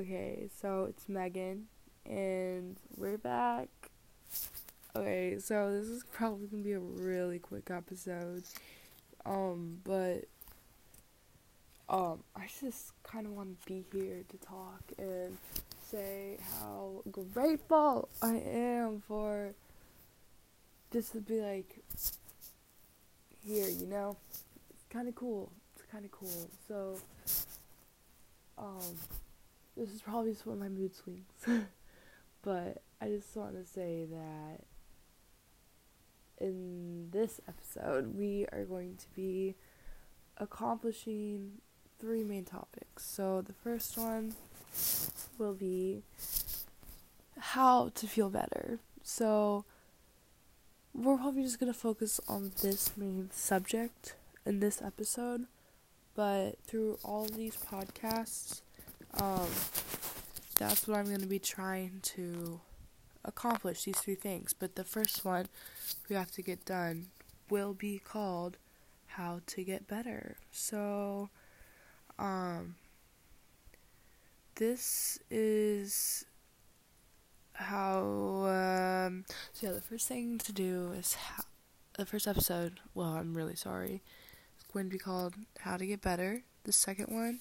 Okay, 0.00 0.48
so 0.62 0.86
it's 0.88 1.10
Megan, 1.10 1.66
and 2.06 2.78
we're 2.96 3.18
back. 3.18 3.68
Okay, 4.96 5.36
so 5.38 5.70
this 5.70 5.88
is 5.88 6.04
probably 6.10 6.46
gonna 6.46 6.62
be 6.62 6.72
a 6.72 6.78
really 6.78 7.38
quick 7.38 7.70
episode. 7.70 8.44
Um, 9.26 9.80
but 9.84 10.24
um, 11.90 12.24
I 12.34 12.46
just 12.62 12.92
kind 13.02 13.26
of 13.26 13.32
want 13.32 13.60
to 13.60 13.66
be 13.66 13.84
here 13.92 14.24
to 14.26 14.36
talk 14.38 14.80
and 14.96 15.36
say 15.90 16.38
how 16.58 17.02
grateful 17.10 18.08
I 18.22 18.36
am 18.36 19.02
for 19.06 19.52
just 20.94 21.12
to 21.12 21.20
be 21.20 21.42
like 21.42 21.76
here, 23.44 23.68
you 23.68 23.86
know? 23.86 24.16
It's 24.70 24.86
kind 24.88 25.08
of 25.08 25.14
cool. 25.14 25.52
It's 25.76 25.84
kind 25.92 26.06
of 26.06 26.10
cool. 26.10 26.48
So, 26.66 26.96
um, 28.56 28.96
this 29.80 29.94
is 29.94 30.02
probably 30.02 30.32
just 30.32 30.44
one 30.46 30.56
of 30.56 30.60
my 30.60 30.68
mood 30.68 30.94
swings. 30.94 31.24
but 32.42 32.82
I 33.00 33.06
just 33.06 33.34
want 33.34 33.54
to 33.54 33.64
say 33.64 34.06
that 34.10 34.60
in 36.38 37.08
this 37.10 37.40
episode, 37.48 38.14
we 38.14 38.46
are 38.52 38.64
going 38.64 38.96
to 38.96 39.06
be 39.16 39.54
accomplishing 40.36 41.52
three 41.98 42.22
main 42.22 42.44
topics. 42.44 43.06
So, 43.06 43.40
the 43.40 43.54
first 43.54 43.96
one 43.96 44.34
will 45.38 45.54
be 45.54 46.02
how 47.38 47.90
to 47.94 48.06
feel 48.06 48.28
better. 48.28 48.80
So, 49.02 49.64
we're 50.92 51.16
probably 51.16 51.42
just 51.42 51.58
going 51.58 51.72
to 51.72 51.78
focus 51.78 52.20
on 52.28 52.52
this 52.60 52.96
main 52.98 53.30
subject 53.32 54.14
in 54.44 54.60
this 54.60 54.82
episode, 54.82 55.46
but 56.14 56.58
through 56.66 56.98
all 57.02 57.24
these 57.24 57.56
podcasts, 57.56 58.60
um, 59.14 59.48
that's 60.58 60.86
what 60.86 60.98
I'm 60.98 61.06
going 61.06 61.20
to 61.20 61.26
be 61.26 61.38
trying 61.38 62.00
to 62.02 62.60
accomplish 63.24 63.84
these 63.84 63.98
three 63.98 64.14
things. 64.14 64.52
But 64.52 64.76
the 64.76 64.84
first 64.84 65.24
one 65.24 65.48
we 66.08 66.16
have 66.16 66.30
to 66.32 66.42
get 66.42 66.64
done 66.64 67.06
will 67.48 67.74
be 67.74 67.98
called 67.98 68.58
How 69.06 69.40
to 69.46 69.64
Get 69.64 69.88
Better. 69.88 70.36
So, 70.50 71.30
um, 72.18 72.76
this 74.56 75.18
is 75.30 76.24
how, 77.54 78.02
um, 78.46 79.24
so 79.52 79.66
yeah, 79.66 79.72
the 79.72 79.80
first 79.80 80.06
thing 80.06 80.38
to 80.38 80.52
do 80.52 80.92
is 80.92 81.14
how, 81.14 81.44
the 81.94 82.06
first 82.06 82.26
episode, 82.26 82.80
well, 82.94 83.08
I'm 83.08 83.34
really 83.34 83.56
sorry, 83.56 84.02
it's 84.54 84.72
going 84.72 84.86
to 84.86 84.90
be 84.90 84.98
called 84.98 85.34
How 85.58 85.76
to 85.76 85.86
Get 85.86 86.00
Better. 86.00 86.42
The 86.64 86.72
second 86.72 87.06
one 87.14 87.40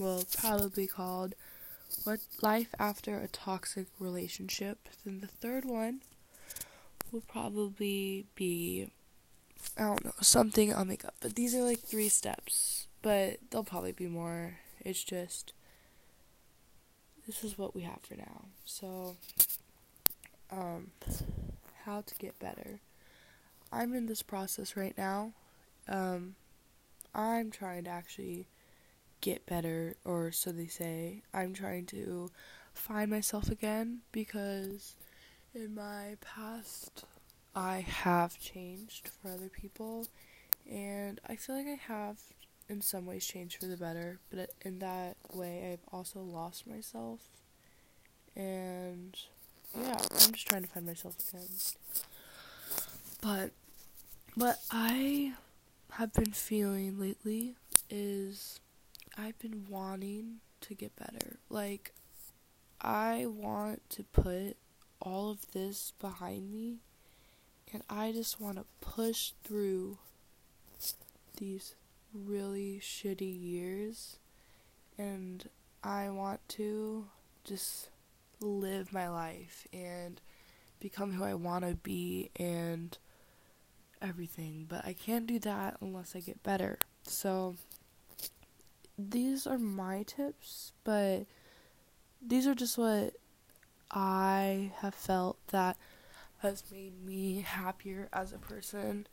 will 0.00 0.24
probably 0.38 0.86
called 0.86 1.34
What 2.04 2.20
Life 2.40 2.74
After 2.78 3.20
a 3.20 3.28
Toxic 3.28 3.86
Relationship. 3.98 4.88
Then 5.04 5.20
the 5.20 5.26
third 5.26 5.64
one 5.64 6.00
will 7.12 7.22
probably 7.28 8.26
be 8.34 8.90
I 9.76 9.82
don't 9.82 10.04
know, 10.04 10.12
something 10.22 10.74
I'll 10.74 10.86
make 10.86 11.04
up. 11.04 11.14
But 11.20 11.34
these 11.34 11.54
are 11.54 11.62
like 11.62 11.80
three 11.80 12.08
steps. 12.08 12.86
But 13.02 13.38
there'll 13.50 13.64
probably 13.64 13.92
be 13.92 14.06
more. 14.06 14.56
It's 14.84 15.04
just 15.04 15.52
this 17.26 17.44
is 17.44 17.58
what 17.58 17.74
we 17.74 17.82
have 17.82 18.00
for 18.02 18.16
now. 18.16 18.46
So 18.64 19.16
um 20.50 20.90
how 21.84 22.00
to 22.00 22.14
get 22.16 22.38
better. 22.38 22.80
I'm 23.70 23.94
in 23.94 24.06
this 24.06 24.22
process 24.22 24.76
right 24.76 24.96
now. 24.96 25.32
Um 25.86 26.36
I'm 27.14 27.50
trying 27.50 27.84
to 27.84 27.90
actually 27.90 28.46
get 29.20 29.46
better, 29.46 29.96
or 30.04 30.32
so 30.32 30.52
they 30.52 30.66
say. 30.66 31.22
I'm 31.32 31.54
trying 31.54 31.86
to 31.86 32.30
find 32.74 33.10
myself 33.10 33.50
again 33.50 34.00
because 34.12 34.94
in 35.54 35.74
my 35.74 36.16
past 36.20 37.04
I 37.54 37.80
have 37.80 38.38
changed 38.38 39.10
for 39.20 39.30
other 39.30 39.48
people, 39.48 40.06
and 40.70 41.20
I 41.28 41.36
feel 41.36 41.56
like 41.56 41.66
I 41.66 41.92
have 41.92 42.18
in 42.68 42.80
some 42.80 43.04
ways 43.06 43.26
changed 43.26 43.60
for 43.60 43.66
the 43.66 43.76
better, 43.76 44.20
but 44.30 44.50
in 44.62 44.78
that 44.78 45.16
way 45.32 45.72
I've 45.72 45.92
also 45.92 46.20
lost 46.20 46.66
myself. 46.66 47.18
And 48.36 49.16
yeah, 49.78 49.98
I'm 49.98 50.32
just 50.32 50.48
trying 50.48 50.62
to 50.62 50.68
find 50.68 50.86
myself 50.86 51.16
again. 51.28 51.48
But 53.20 53.50
what 54.34 54.60
I 54.70 55.32
have 55.92 56.12
been 56.12 56.32
feeling 56.32 56.98
lately 57.00 57.56
is 57.90 58.60
I've 59.16 59.38
been 59.38 59.66
wanting 59.68 60.40
to 60.62 60.74
get 60.74 60.96
better. 60.96 61.38
Like, 61.48 61.92
I 62.80 63.26
want 63.26 63.88
to 63.90 64.04
put 64.04 64.56
all 65.00 65.30
of 65.30 65.52
this 65.52 65.92
behind 66.00 66.52
me, 66.52 66.78
and 67.72 67.82
I 67.88 68.12
just 68.12 68.40
want 68.40 68.56
to 68.56 68.64
push 68.80 69.32
through 69.44 69.98
these 71.36 71.74
really 72.14 72.80
shitty 72.82 73.40
years, 73.42 74.18
and 74.98 75.48
I 75.82 76.10
want 76.10 76.40
to 76.50 77.06
just 77.44 77.88
live 78.40 78.92
my 78.92 79.08
life 79.08 79.66
and 79.72 80.20
become 80.78 81.12
who 81.12 81.24
I 81.24 81.34
want 81.34 81.64
to 81.66 81.74
be 81.74 82.30
and 82.36 82.96
everything, 84.02 84.66
but 84.68 84.84
I 84.84 84.94
can't 84.94 85.26
do 85.26 85.38
that 85.40 85.76
unless 85.80 86.16
I 86.16 86.20
get 86.20 86.42
better. 86.42 86.78
So, 87.02 87.56
these 89.08 89.46
are 89.46 89.58
my 89.58 90.02
tips, 90.02 90.72
but 90.84 91.26
these 92.20 92.46
are 92.46 92.54
just 92.54 92.76
what 92.76 93.14
I 93.90 94.72
have 94.78 94.94
felt 94.94 95.38
that 95.48 95.76
has 96.38 96.64
made 96.70 97.04
me 97.04 97.40
happier 97.40 98.08
as 98.12 98.32
a 98.32 98.38
person, 98.38 99.06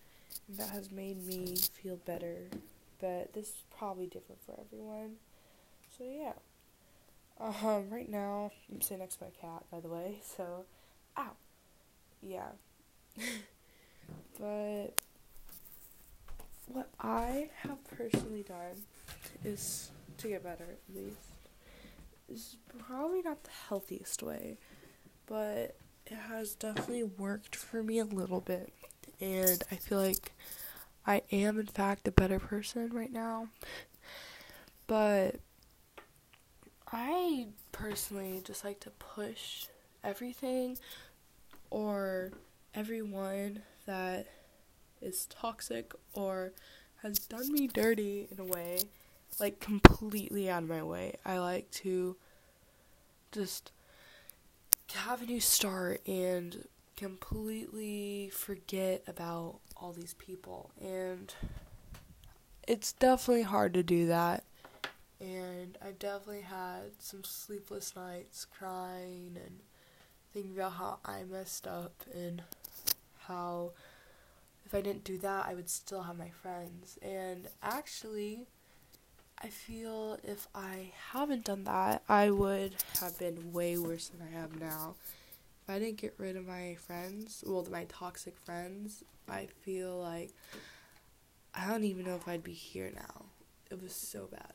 that 0.50 0.70
has 0.70 0.92
made 0.92 1.26
me 1.26 1.56
feel 1.56 1.98
better. 1.98 2.50
But 3.00 3.34
this 3.34 3.50
is 3.50 3.64
probably 3.78 4.08
different 4.08 4.42
for 4.46 4.60
everyone. 4.60 5.16
So, 5.98 6.04
yeah. 6.04 6.34
Um, 7.40 7.90
right 7.90 8.10
now, 8.10 8.52
I'm 8.72 8.82
sitting 8.82 9.00
next 9.00 9.18
to 9.18 9.26
my 9.26 9.30
cat, 9.30 9.64
by 9.72 9.80
the 9.80 9.90
way, 9.90 10.20
so, 10.24 10.66
ow. 11.18 11.32
Yeah. 12.22 12.50
but 14.40 14.94
what 16.68 16.90
I 17.00 17.50
have 17.62 17.78
personally 17.96 18.44
done 18.44 18.84
is 19.48 19.92
to 20.18 20.28
get 20.28 20.44
better 20.44 20.66
at 20.66 20.96
least. 20.96 21.18
Is 22.30 22.58
probably 22.86 23.22
not 23.22 23.44
the 23.44 23.52
healthiest 23.70 24.22
way, 24.22 24.58
but 25.26 25.78
it 26.06 26.18
has 26.30 26.56
definitely 26.56 27.04
worked 27.04 27.56
for 27.56 27.82
me 27.82 28.00
a 28.00 28.06
little 28.06 28.42
bit. 28.42 28.74
And 29.22 29.64
I 29.72 29.76
feel 29.76 30.00
like 30.00 30.34
I 31.06 31.22
am 31.32 31.60
in 31.60 31.68
fact 31.68 32.08
a 32.08 32.12
better 32.12 32.40
person 32.40 32.92
right 32.94 33.12
now. 33.12 33.48
But 34.88 35.36
I 36.92 37.48
personally 37.72 38.42
just 38.44 38.64
like 38.64 38.80
to 38.82 38.90
push 38.92 39.68
everything 40.04 40.78
or 41.70 42.32
everyone 42.74 43.62
that 43.86 44.28
is 45.02 45.26
toxic 45.28 45.94
or 46.14 46.52
has 47.04 47.20
done 47.20 47.52
me 47.52 47.68
dirty 47.68 48.28
in 48.32 48.40
a 48.40 48.46
way, 48.46 48.80
like 49.40 49.60
completely 49.60 50.50
out 50.50 50.64
of 50.64 50.70
my 50.70 50.84
way. 50.84 51.16
I 51.26 51.40
like 51.40 51.70
to 51.72 52.16
just 53.32 53.72
have 54.94 55.22
a 55.22 55.26
new 55.26 55.40
start 55.40 56.02
and 56.08 56.68
completely 56.96 58.30
forget 58.34 59.04
about 59.08 59.60
all 59.76 59.92
these 59.92 60.16
people. 60.16 60.72
And 60.82 61.34
it's 62.68 62.94
definitely 62.94 63.44
hard 63.44 63.74
to 63.76 63.84
do 63.84 64.08
that. 64.08 64.44
And 65.20 65.78
I've 65.84 66.00
definitely 66.00 66.42
had 66.42 66.92
some 67.00 67.24
sleepless 67.24 67.96
nights 67.96 68.46
crying 68.46 69.38
and 69.44 69.60
thinking 70.34 70.54
about 70.54 70.74
how 70.74 71.00
I 71.06 71.24
messed 71.24 71.66
up 71.68 72.04
and 72.14 72.44
how 73.28 73.72
if 74.66 74.76
I 74.76 74.82
didn't 74.82 75.06
do 75.06 75.18
that, 75.20 75.46
I 75.48 75.54
would 75.54 75.70
still 75.70 76.04
have 76.04 76.18
my 76.18 76.30
friends. 76.30 77.00
And 77.02 77.48
actually, 77.64 78.48
I 79.40 79.50
feel 79.50 80.18
if 80.24 80.48
I 80.56 80.92
haven't 81.12 81.46
done 81.46 81.64
that, 81.66 82.04
I 82.10 82.32
would 82.32 82.74
have 83.00 83.18
been 83.20 83.54
way 83.54 83.78
worse 83.78 84.08
than 84.08 84.28
I 84.28 84.40
am 84.40 84.58
now. 84.60 84.96
If 85.64 85.70
I 85.70 85.80
didn't 85.80 85.98
get 85.98 86.16
rid 86.18 86.36
of 86.36 86.48
my 86.48 86.76
friends, 86.76 87.44
well, 87.46 87.68
my 87.72 87.86
toxic 87.86 88.36
friends, 88.38 89.04
I 89.30 89.48
feel 89.62 89.98
like 90.00 90.32
I 91.54 91.68
don't 91.68 91.84
even 91.84 92.06
know 92.06 92.16
if 92.16 92.28
I'd 92.28 92.44
be 92.44 92.54
here 92.54 92.92
now. 92.96 93.26
It 93.70 93.82
was 93.82 93.94
so 93.94 94.28
bad. 94.32 94.54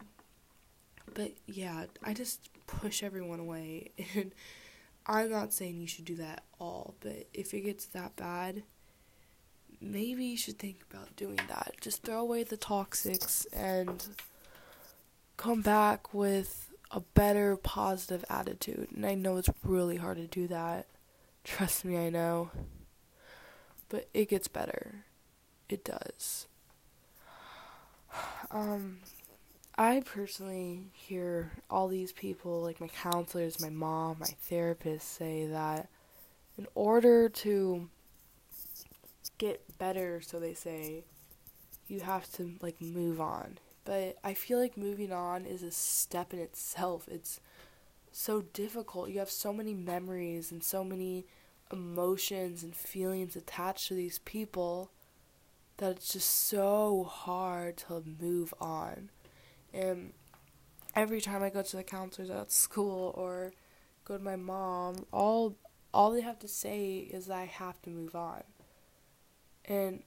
But 1.14 1.32
yeah, 1.46 1.84
I 2.02 2.14
just 2.14 2.48
push 2.66 3.02
everyone 3.02 3.40
away. 3.40 3.90
And 4.14 4.32
I'm 5.06 5.30
not 5.30 5.52
saying 5.52 5.80
you 5.80 5.88
should 5.88 6.04
do 6.04 6.14
that 6.16 6.44
all, 6.60 6.94
but 7.00 7.26
if 7.34 7.52
it 7.54 7.62
gets 7.62 7.86
that 7.86 8.14
bad, 8.14 8.62
maybe 9.80 10.24
you 10.24 10.36
should 10.36 10.60
think 10.60 10.76
about 10.90 11.16
doing 11.16 11.40
that. 11.48 11.74
Just 11.80 12.04
throw 12.04 12.20
away 12.20 12.44
the 12.44 12.56
toxics 12.56 13.46
and 13.52 14.06
come 15.42 15.60
back 15.60 16.14
with 16.14 16.70
a 16.92 17.00
better 17.00 17.56
positive 17.56 18.24
attitude. 18.30 18.88
And 18.94 19.04
I 19.04 19.14
know 19.14 19.38
it's 19.38 19.50
really 19.64 19.96
hard 19.96 20.18
to 20.18 20.28
do 20.28 20.46
that. 20.46 20.86
Trust 21.42 21.84
me, 21.84 21.96
I 21.96 22.10
know. 22.10 22.52
But 23.88 24.08
it 24.14 24.28
gets 24.28 24.46
better. 24.46 25.04
It 25.68 25.84
does. 25.84 26.46
Um 28.52 28.98
I 29.78 30.02
personally 30.04 30.90
hear 30.92 31.52
all 31.70 31.88
these 31.88 32.12
people, 32.12 32.60
like 32.60 32.78
my 32.78 32.88
counselors, 32.88 33.58
my 33.58 33.70
mom, 33.70 34.18
my 34.20 34.26
therapist, 34.42 35.10
say 35.10 35.46
that 35.46 35.88
in 36.58 36.66
order 36.74 37.30
to 37.30 37.88
get 39.38 39.78
better, 39.78 40.20
so 40.20 40.38
they 40.38 40.52
say, 40.52 41.04
you 41.88 42.00
have 42.00 42.30
to 42.34 42.52
like 42.60 42.82
move 42.82 43.18
on. 43.18 43.56
But 43.84 44.16
I 44.22 44.34
feel 44.34 44.58
like 44.58 44.76
moving 44.76 45.12
on 45.12 45.44
is 45.44 45.62
a 45.62 45.70
step 45.70 46.32
in 46.32 46.38
itself. 46.38 47.08
It's 47.08 47.40
so 48.12 48.42
difficult. 48.42 49.10
You 49.10 49.18
have 49.18 49.30
so 49.30 49.52
many 49.52 49.74
memories 49.74 50.52
and 50.52 50.62
so 50.62 50.84
many 50.84 51.26
emotions 51.72 52.62
and 52.62 52.76
feelings 52.76 53.34
attached 53.34 53.88
to 53.88 53.94
these 53.94 54.18
people 54.20 54.90
that 55.78 55.92
it's 55.92 56.12
just 56.12 56.30
so 56.30 57.04
hard 57.10 57.76
to 57.78 58.02
move 58.20 58.54
on. 58.60 59.10
And 59.72 60.12
every 60.94 61.20
time 61.20 61.42
I 61.42 61.50
go 61.50 61.62
to 61.62 61.76
the 61.76 61.82
counselors 61.82 62.30
at 62.30 62.52
school 62.52 63.12
or 63.16 63.52
go 64.04 64.18
to 64.18 64.22
my 64.22 64.36
mom, 64.36 65.06
all 65.12 65.56
all 65.94 66.10
they 66.10 66.20
have 66.22 66.38
to 66.38 66.48
say 66.48 66.98
is 66.98 67.28
I 67.28 67.44
have 67.44 67.80
to 67.82 67.90
move 67.90 68.14
on. 68.14 68.42
And 69.64 70.02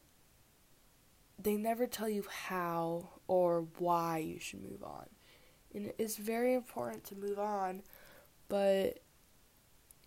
they 1.38 1.56
never 1.56 1.86
tell 1.88 2.10
you 2.10 2.24
how 2.48 3.10
or 3.27 3.68
why 3.77 4.18
you 4.19 4.39
should 4.39 4.63
move 4.63 4.83
on. 4.83 5.07
And 5.74 5.92
it's 5.98 6.18
very 6.18 6.54
important 6.54 7.04
to 7.06 7.16
move 7.16 7.39
on, 7.39 7.83
but 8.48 9.00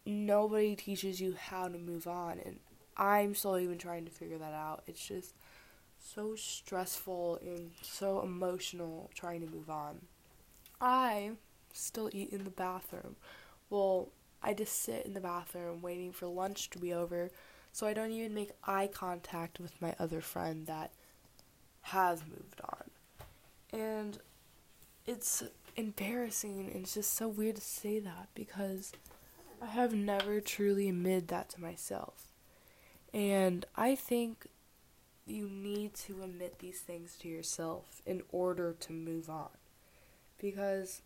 nobody 0.06 0.75
teaches 0.75 1.20
you 1.20 1.35
how 1.38 1.69
to 1.69 1.79
move 1.79 2.06
on. 2.06 2.41
And 2.44 2.61
I'm 2.97 3.35
still 3.35 3.59
even 3.59 3.79
trying 3.79 4.05
to 4.06 4.11
figure 4.11 4.38
that 4.38 4.55
out. 4.55 4.82
It's 4.87 5.06
just 5.06 5.35
so 5.99 6.35
stressful 6.37 7.38
and 7.43 7.73
so 7.82 8.23
emotional 8.23 9.11
trying 9.15 9.41
to 9.41 9.53
move 9.53 9.69
on. 9.69 10.00
I 10.81 11.32
still 11.73 12.09
eat 12.12 12.31
in 12.31 12.44
the 12.44 12.50
bathroom. 12.50 13.17
Well, 13.69 14.09
I 14.43 14.55
just 14.55 14.82
sit 14.82 15.05
in 15.05 15.14
the 15.14 15.21
bathroom 15.21 15.82
waiting 15.82 16.12
for 16.12 16.26
lunch 16.26 16.71
to 16.71 16.79
be 16.79 16.94
over, 16.94 17.31
so 17.73 17.87
I 17.87 17.93
don't 17.93 18.12
even 18.12 18.35
make 18.35 18.53
eye 18.64 18.88
contact 18.93 19.59
with 19.61 19.81
my 19.82 19.94
other 19.99 20.21
friend 20.21 20.67
that 20.67 20.93
has 21.82 22.23
moved 22.26 22.61
on. 22.64 22.91
And 23.73 24.19
it's 25.06 25.43
embarrassing 25.76 26.59
and 26.59 26.82
it's 26.82 26.94
just 26.94 27.15
so 27.15 27.29
weird 27.29 27.56
to 27.56 27.62
say 27.62 27.99
that 28.00 28.29
because 28.35 28.93
I 29.62 29.67
have 29.67 29.94
never 29.94 30.41
truly 30.41 30.88
admitted 30.88 31.29
that 31.29 31.49
to 31.50 31.61
myself. 31.61 32.32
And 33.12 33.65
I 33.76 33.94
think 33.94 34.47
you 35.26 35.49
need 35.49 35.94
to 35.94 36.23
admit 36.23 36.59
these 36.59 36.81
things 36.81 37.17
to 37.20 37.29
yourself 37.29 38.03
in 38.06 38.23
order 38.31 38.75
to 38.81 38.93
move 38.93 39.29
on. 39.29 39.50
Because 40.38 41.03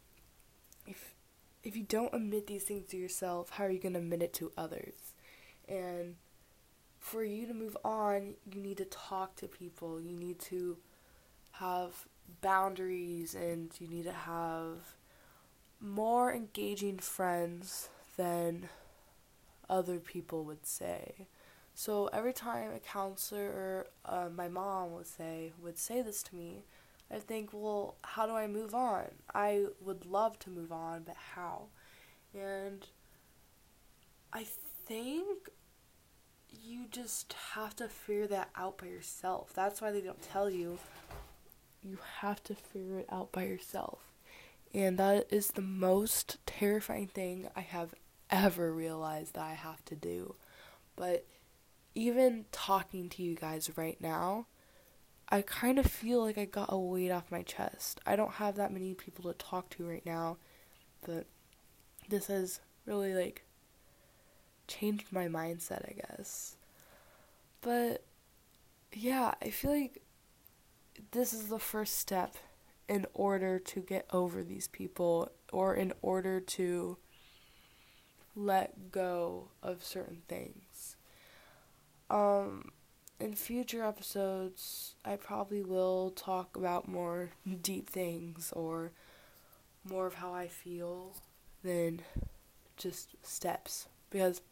if 0.86 1.14
if 1.62 1.76
you 1.76 1.84
don't 1.84 2.12
admit 2.12 2.48
these 2.48 2.64
things 2.64 2.88
to 2.88 2.96
yourself, 2.96 3.50
how 3.50 3.64
are 3.64 3.70
you 3.70 3.78
going 3.78 3.92
to 3.92 4.00
admit 4.00 4.22
it 4.22 4.32
to 4.34 4.50
others? 4.56 4.94
And 5.68 6.16
for 6.98 7.22
you 7.22 7.46
to 7.46 7.54
move 7.54 7.76
on, 7.84 8.34
you 8.52 8.60
need 8.60 8.78
to 8.78 8.84
talk 8.84 9.36
to 9.36 9.46
people. 9.46 10.00
You 10.00 10.16
need 10.16 10.40
to 10.40 10.78
have 11.52 12.06
boundaries 12.40 13.34
and 13.34 13.70
you 13.78 13.88
need 13.88 14.04
to 14.04 14.12
have 14.12 14.96
more 15.80 16.32
engaging 16.32 16.98
friends 16.98 17.88
than 18.16 18.68
other 19.68 19.98
people 19.98 20.44
would 20.44 20.66
say. 20.66 21.26
So 21.74 22.08
every 22.12 22.32
time 22.32 22.70
a 22.72 22.78
counselor 22.78 23.46
or 23.46 23.86
uh, 24.04 24.28
my 24.34 24.48
mom 24.48 24.92
would 24.92 25.06
say 25.06 25.52
would 25.60 25.78
say 25.78 26.02
this 26.02 26.22
to 26.24 26.36
me, 26.36 26.64
I 27.10 27.18
think, 27.18 27.50
well, 27.52 27.96
how 28.02 28.26
do 28.26 28.32
I 28.32 28.46
move 28.46 28.74
on? 28.74 29.06
I 29.34 29.66
would 29.80 30.06
love 30.06 30.38
to 30.40 30.50
move 30.50 30.72
on, 30.72 31.02
but 31.04 31.16
how? 31.34 31.66
And 32.34 32.86
I 34.32 34.44
think 34.86 35.50
you 36.48 36.86
just 36.90 37.34
have 37.54 37.74
to 37.76 37.88
figure 37.88 38.26
that 38.28 38.50
out 38.56 38.78
by 38.78 38.86
yourself. 38.86 39.52
That's 39.54 39.80
why 39.80 39.90
they 39.90 40.00
don't 40.00 40.22
tell 40.22 40.48
you. 40.48 40.78
You 41.82 41.98
have 42.20 42.42
to 42.44 42.54
figure 42.54 42.98
it 42.98 43.06
out 43.10 43.32
by 43.32 43.44
yourself. 43.44 43.98
And 44.74 44.98
that 44.98 45.26
is 45.30 45.48
the 45.48 45.62
most 45.62 46.38
terrifying 46.46 47.08
thing 47.08 47.48
I 47.54 47.60
have 47.60 47.94
ever 48.30 48.72
realized 48.72 49.34
that 49.34 49.44
I 49.44 49.54
have 49.54 49.84
to 49.86 49.94
do. 49.94 50.36
But 50.96 51.26
even 51.94 52.46
talking 52.52 53.08
to 53.10 53.22
you 53.22 53.34
guys 53.34 53.70
right 53.76 54.00
now, 54.00 54.46
I 55.28 55.42
kind 55.42 55.78
of 55.78 55.86
feel 55.86 56.20
like 56.22 56.38
I 56.38 56.44
got 56.44 56.72
a 56.72 56.78
weight 56.78 57.10
off 57.10 57.30
my 57.30 57.42
chest. 57.42 58.00
I 58.06 58.16
don't 58.16 58.32
have 58.32 58.56
that 58.56 58.72
many 58.72 58.94
people 58.94 59.30
to 59.30 59.38
talk 59.38 59.70
to 59.70 59.88
right 59.88 60.04
now, 60.04 60.36
but 61.06 61.26
this 62.08 62.26
has 62.26 62.60
really 62.86 63.14
like 63.14 63.42
changed 64.68 65.06
my 65.10 65.28
mindset, 65.28 65.88
I 65.88 65.94
guess. 65.94 66.56
But 67.62 68.04
yeah, 68.92 69.34
I 69.40 69.50
feel 69.50 69.70
like 69.70 70.01
this 71.10 71.32
is 71.32 71.48
the 71.48 71.58
first 71.58 71.98
step 71.98 72.36
in 72.88 73.06
order 73.14 73.58
to 73.58 73.80
get 73.80 74.06
over 74.12 74.42
these 74.42 74.68
people 74.68 75.30
or 75.52 75.74
in 75.74 75.92
order 76.02 76.40
to 76.40 76.96
let 78.34 78.90
go 78.90 79.48
of 79.62 79.84
certain 79.84 80.22
things. 80.28 80.96
Um, 82.10 82.70
in 83.20 83.34
future 83.34 83.84
episodes, 83.84 84.94
I 85.04 85.16
probably 85.16 85.62
will 85.62 86.10
talk 86.10 86.56
about 86.56 86.88
more 86.88 87.30
deep 87.62 87.88
things 87.88 88.52
or 88.54 88.92
more 89.84 90.06
of 90.06 90.14
how 90.14 90.34
I 90.34 90.48
feel 90.48 91.14
than 91.62 92.00
just 92.76 93.14
steps. 93.22 93.88
Because 94.10 94.42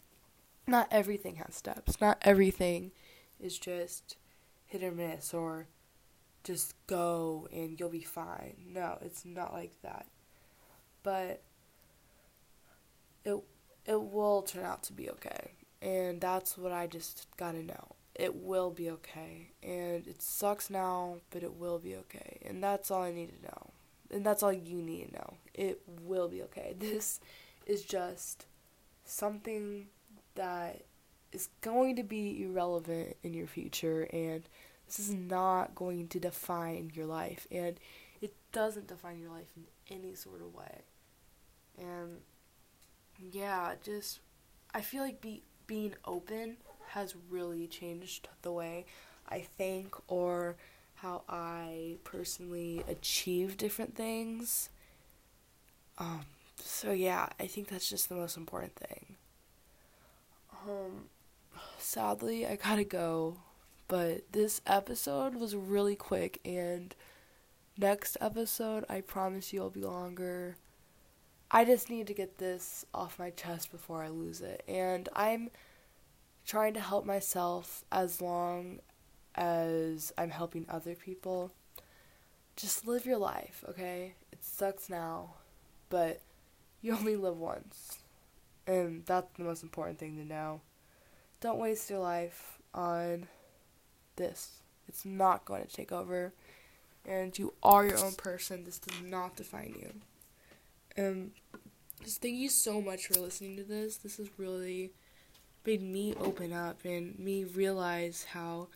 not 0.66 0.88
everything 0.90 1.36
has 1.36 1.54
steps. 1.54 2.00
Not 2.00 2.18
everything 2.22 2.92
is 3.38 3.58
just 3.58 4.16
hit 4.66 4.82
or 4.82 4.92
miss 4.92 5.34
or 5.34 5.66
just 6.44 6.74
go 6.86 7.48
and 7.52 7.78
you'll 7.78 7.88
be 7.88 8.02
fine. 8.02 8.54
No, 8.72 8.98
it's 9.02 9.24
not 9.24 9.52
like 9.52 9.72
that. 9.82 10.06
But 11.02 11.42
it 13.24 13.36
it 13.86 14.00
will 14.00 14.42
turn 14.42 14.64
out 14.64 14.82
to 14.84 14.92
be 14.92 15.10
okay. 15.10 15.52
And 15.82 16.20
that's 16.20 16.58
what 16.58 16.72
I 16.72 16.86
just 16.86 17.26
got 17.36 17.52
to 17.52 17.62
know. 17.62 17.96
It 18.14 18.36
will 18.36 18.70
be 18.70 18.90
okay. 18.90 19.48
And 19.62 20.06
it 20.06 20.20
sucks 20.20 20.68
now, 20.68 21.16
but 21.30 21.42
it 21.42 21.54
will 21.54 21.78
be 21.78 21.96
okay. 21.96 22.38
And 22.44 22.62
that's 22.62 22.90
all 22.90 23.02
I 23.02 23.12
need 23.12 23.30
to 23.38 23.42
know. 23.46 23.70
And 24.10 24.26
that's 24.26 24.42
all 24.42 24.52
you 24.52 24.82
need 24.82 25.06
to 25.06 25.12
know. 25.14 25.34
It 25.54 25.80
will 26.02 26.28
be 26.28 26.42
okay. 26.42 26.74
This 26.78 27.20
is 27.66 27.82
just 27.82 28.46
something 29.04 29.86
that 30.34 30.82
is 31.32 31.48
going 31.60 31.96
to 31.96 32.02
be 32.02 32.42
irrelevant 32.42 33.16
in 33.22 33.32
your 33.32 33.46
future 33.46 34.02
and 34.12 34.42
this 34.96 35.08
is 35.08 35.14
not 35.14 35.74
going 35.74 36.08
to 36.08 36.18
define 36.20 36.90
your 36.94 37.06
life 37.06 37.46
and 37.50 37.78
it 38.20 38.34
doesn't 38.52 38.88
define 38.88 39.20
your 39.20 39.30
life 39.30 39.46
in 39.56 39.96
any 39.96 40.14
sort 40.14 40.40
of 40.40 40.54
way. 40.54 40.82
And 41.78 42.18
yeah, 43.32 43.74
just 43.82 44.20
I 44.74 44.80
feel 44.80 45.02
like 45.02 45.20
be 45.20 45.42
being 45.66 45.94
open 46.04 46.56
has 46.88 47.14
really 47.30 47.66
changed 47.68 48.28
the 48.42 48.50
way 48.52 48.84
I 49.28 49.40
think 49.40 49.94
or 50.08 50.56
how 50.96 51.22
I 51.28 51.96
personally 52.04 52.82
achieve 52.88 53.56
different 53.56 53.94
things. 53.94 54.68
Um, 55.98 56.26
so 56.56 56.92
yeah, 56.92 57.28
I 57.38 57.46
think 57.46 57.68
that's 57.68 57.88
just 57.88 58.08
the 58.08 58.16
most 58.16 58.36
important 58.36 58.74
thing. 58.74 59.16
Um, 60.68 61.04
sadly, 61.78 62.46
I 62.46 62.56
gotta 62.56 62.84
go, 62.84 63.36
but 63.90 64.30
this 64.30 64.60
episode 64.68 65.34
was 65.34 65.56
really 65.56 65.96
quick, 65.96 66.40
and 66.44 66.94
next 67.76 68.16
episode, 68.20 68.84
I 68.88 69.00
promise 69.00 69.52
you, 69.52 69.62
will 69.62 69.70
be 69.70 69.80
longer. 69.80 70.54
I 71.50 71.64
just 71.64 71.90
need 71.90 72.06
to 72.06 72.14
get 72.14 72.38
this 72.38 72.84
off 72.94 73.18
my 73.18 73.30
chest 73.30 73.72
before 73.72 74.04
I 74.04 74.08
lose 74.08 74.42
it. 74.42 74.62
And 74.68 75.08
I'm 75.16 75.50
trying 76.46 76.74
to 76.74 76.80
help 76.80 77.04
myself 77.04 77.84
as 77.90 78.20
long 78.20 78.78
as 79.34 80.12
I'm 80.16 80.30
helping 80.30 80.66
other 80.68 80.94
people. 80.94 81.50
Just 82.54 82.86
live 82.86 83.04
your 83.04 83.18
life, 83.18 83.64
okay? 83.68 84.14
It 84.30 84.44
sucks 84.44 84.88
now, 84.88 85.34
but 85.88 86.20
you 86.80 86.94
only 86.94 87.16
live 87.16 87.38
once. 87.38 87.98
And 88.68 89.04
that's 89.04 89.36
the 89.36 89.42
most 89.42 89.64
important 89.64 89.98
thing 89.98 90.16
to 90.16 90.24
know. 90.24 90.60
Don't 91.40 91.58
waste 91.58 91.90
your 91.90 91.98
life 91.98 92.60
on 92.72 93.26
this. 94.16 94.62
It's 94.88 95.04
not 95.04 95.44
going 95.44 95.64
to 95.64 95.68
take 95.68 95.92
over. 95.92 96.32
And 97.06 97.38
you 97.38 97.54
are 97.62 97.86
your 97.86 97.98
own 97.98 98.12
person. 98.12 98.64
This 98.64 98.78
does 98.78 99.00
not 99.02 99.36
define 99.36 99.74
you. 99.78 99.92
And 100.96 101.30
just 102.02 102.20
thank 102.20 102.36
you 102.36 102.48
so 102.48 102.80
much 102.80 103.06
for 103.06 103.20
listening 103.20 103.56
to 103.56 103.64
this. 103.64 103.96
This 103.96 104.18
has 104.18 104.28
really 104.38 104.92
made 105.64 105.82
me 105.82 106.14
open 106.20 106.52
up 106.52 106.84
and 106.84 107.18
me 107.18 107.44
realize 107.44 108.24
how, 108.32 108.68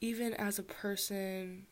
even 0.00 0.34
as 0.34 0.58
a 0.58 0.62
person, 0.62 1.66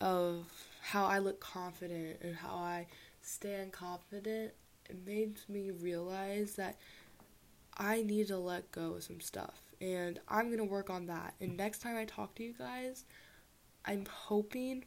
of 0.00 0.46
how 0.80 1.06
I 1.06 1.18
look 1.18 1.40
confident 1.40 2.18
and 2.22 2.36
how 2.36 2.54
I 2.54 2.86
stand 3.22 3.72
confident, 3.72 4.52
it 4.88 5.06
made 5.06 5.38
me 5.48 5.70
realize 5.70 6.54
that 6.54 6.76
I 7.76 8.02
need 8.02 8.28
to 8.28 8.38
let 8.38 8.72
go 8.72 8.94
of 8.94 9.04
some 9.04 9.20
stuff. 9.20 9.60
And 9.80 10.18
I'm 10.28 10.46
going 10.46 10.58
to 10.58 10.64
work 10.64 10.90
on 10.90 11.06
that. 11.06 11.34
And 11.40 11.56
next 11.56 11.80
time 11.80 11.96
I 11.96 12.04
talk 12.04 12.34
to 12.36 12.42
you 12.42 12.52
guys, 12.58 13.04
I'm 13.84 14.06
hoping 14.10 14.84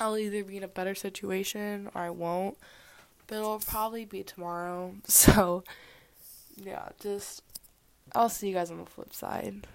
I'll 0.00 0.16
either 0.18 0.42
be 0.44 0.56
in 0.56 0.62
a 0.62 0.68
better 0.68 0.94
situation 0.94 1.90
or 1.94 2.02
I 2.02 2.10
won't. 2.10 2.56
But 3.26 3.36
it'll 3.36 3.58
probably 3.60 4.04
be 4.04 4.22
tomorrow. 4.22 4.94
So, 5.06 5.64
yeah, 6.56 6.88
just. 7.00 7.42
I'll 8.14 8.28
see 8.28 8.48
you 8.48 8.54
guys 8.54 8.70
on 8.70 8.78
the 8.78 8.86
flip 8.86 9.12
side. 9.12 9.66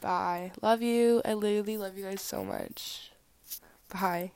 Bye. 0.00 0.52
Love 0.62 0.82
you. 0.82 1.22
I 1.24 1.34
literally 1.34 1.76
love 1.76 1.96
you 1.96 2.04
guys 2.04 2.20
so 2.22 2.44
much. 2.44 3.12
Bye. 3.92 4.32